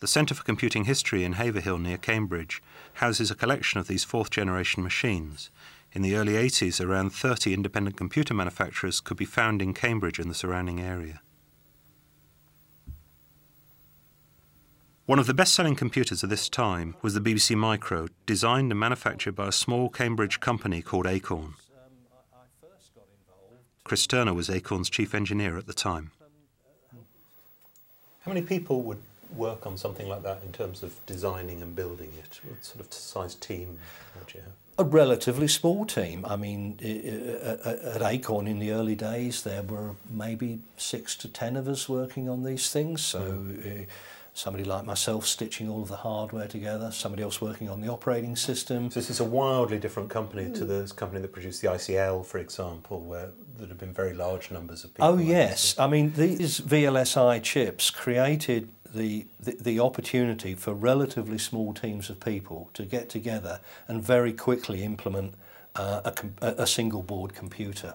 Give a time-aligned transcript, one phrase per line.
[0.00, 2.62] The Centre for Computing History in Haverhill near Cambridge
[2.94, 5.50] houses a collection of these fourth generation machines.
[5.92, 10.28] In the early 80s, around 30 independent computer manufacturers could be found in Cambridge and
[10.28, 11.20] the surrounding area.
[15.06, 18.80] One of the best selling computers of this time was the BBC Micro, designed and
[18.80, 21.54] manufactured by a small Cambridge company called Acorn.
[23.84, 26.10] Chris Turner was Acorn's chief engineer at the time.
[28.20, 28.98] How many people would
[29.36, 32.40] work on something like that in terms of designing and building it?
[32.44, 33.78] What sort of size team
[34.18, 34.52] would you have?
[34.76, 36.24] A relatively small team.
[36.26, 41.68] I mean, at Acorn in the early days, there were maybe six to ten of
[41.68, 43.02] us working on these things.
[43.02, 43.20] So.
[43.20, 43.86] Mm
[44.34, 48.34] somebody like myself stitching all of the hardware together, somebody else working on the operating
[48.34, 48.90] system.
[48.90, 52.38] So this is a wildly different company to the company that produced the ICL, for
[52.38, 55.08] example, where there have been very large numbers of people.
[55.08, 61.74] Oh yes, I mean these VLSI chips created the, the, the opportunity for relatively small
[61.74, 65.34] teams of people to get together and very quickly implement
[65.76, 67.94] uh, a, a single board computer.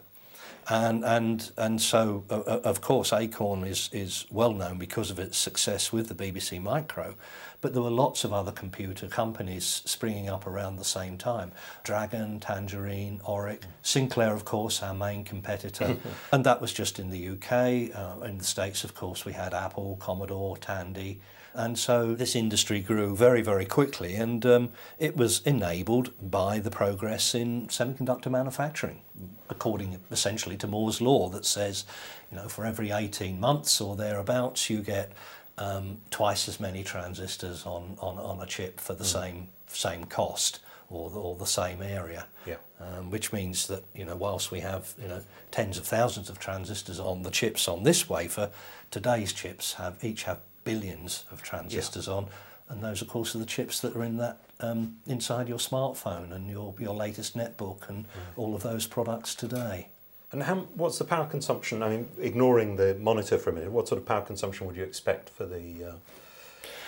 [0.69, 5.35] And, and, and so, uh, of course, Acorn is, is well known because of its
[5.35, 7.15] success with the BBC Micro,
[7.59, 11.51] but there were lots of other computer companies springing up around the same time.
[11.83, 15.97] Dragon, Tangerine, Oric, Sinclair, of course, our main competitor.
[16.31, 17.95] and that was just in the UK.
[17.95, 21.19] Uh, in the States, of course, we had Apple, Commodore, Tandy.
[21.53, 26.71] And so this industry grew very, very quickly, and um, it was enabled by the
[26.71, 29.01] progress in semiconductor manufacturing,
[29.49, 31.85] according essentially to Moore's law that says,
[32.31, 35.11] you know, for every 18 months or thereabouts, you get
[35.57, 39.07] um, twice as many transistors on, on, on a chip for the mm.
[39.13, 42.25] same same cost or the, or the same area.
[42.45, 42.55] Yeah.
[42.79, 46.39] Um, which means that you know whilst we have you know tens of thousands of
[46.39, 48.49] transistors on the chips on this wafer,
[48.89, 50.39] today's chips have each have
[50.69, 52.13] billions of transistors yeah.
[52.13, 52.27] on,
[52.69, 56.31] and those, of course, are the chips that are in that um, inside your smartphone
[56.31, 58.09] and your your latest netbook and mm.
[58.35, 59.87] all of those products today.
[60.31, 61.81] And how, what's the power consumption?
[61.81, 64.83] I mean, ignoring the monitor for a minute, what sort of power consumption would you
[64.83, 65.93] expect for the uh,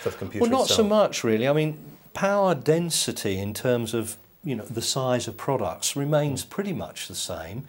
[0.00, 0.42] for the computer?
[0.42, 0.76] Well, not itself?
[0.76, 1.48] so much really.
[1.48, 1.78] I mean,
[2.14, 7.14] power density in terms of you know the size of products remains pretty much the
[7.14, 7.64] same.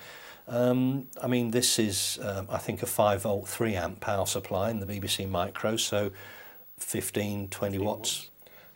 [0.48, 4.70] Um, I mean, this is, um, I think, a 5 volt 3 amp power supply
[4.70, 6.12] in the BBC Micro, so
[6.80, 8.30] 15, 20 watts.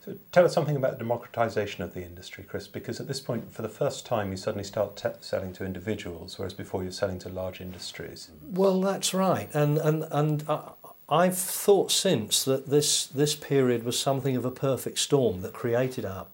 [0.07, 3.53] So tell us something about the democratization of the industry, Chris, because at this point,
[3.53, 7.29] for the first time, you suddenly start selling to individuals, whereas before you're selling to
[7.29, 8.29] large industries.
[8.41, 9.53] Well, that's right.
[9.53, 10.61] And, and, and uh,
[11.09, 16.05] I've thought since that this, this period was something of a perfect storm that created
[16.05, 16.27] our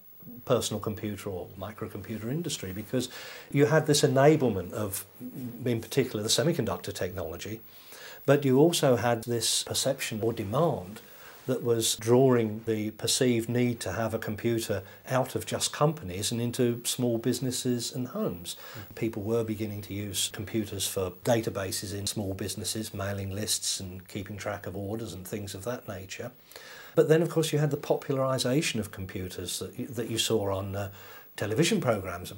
[0.45, 3.09] personal computer or microcomputer industry because
[3.51, 5.05] you had this enablement of,
[5.65, 7.61] in particular, the semiconductor technology,
[8.25, 11.01] but you also had this perception or demand
[11.45, 16.39] that was drawing the perceived need to have a computer out of just companies and
[16.39, 18.55] into small businesses and homes.
[18.95, 24.37] People were beginning to use computers for databases in small businesses, mailing lists and keeping
[24.37, 26.31] track of orders and things of that nature.
[26.95, 30.53] But then, of course, you had the popularisation of computers that you, that you saw
[30.53, 30.89] on uh,
[31.35, 32.33] television programmes.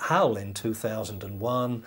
[0.00, 1.82] HAL in 2001,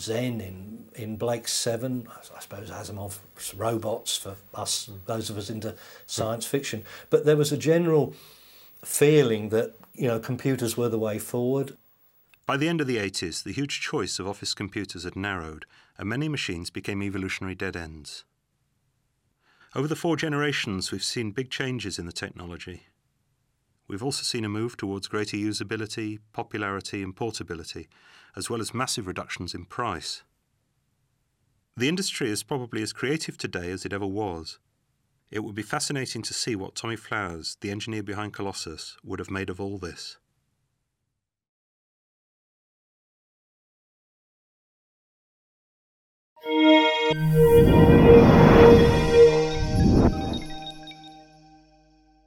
[0.00, 5.74] Zen in, in Blake's 7, I suppose Asimov's robots for us, those of us into
[6.06, 6.84] science fiction.
[7.10, 8.14] But there was a general
[8.84, 11.76] feeling that you know computers were the way forward.
[12.46, 15.66] By the end of the 80s, the huge choice of office computers had narrowed,
[15.98, 18.24] and many machines became evolutionary dead ends.
[19.74, 22.84] Over the four generations, we've seen big changes in the technology.
[23.86, 27.88] We've also seen a move towards greater usability, popularity, and portability,
[28.34, 30.22] as well as massive reductions in price.
[31.76, 34.58] The industry is probably as creative today as it ever was.
[35.30, 39.30] It would be fascinating to see what Tommy Flowers, the engineer behind Colossus, would have
[39.30, 40.16] made of all this.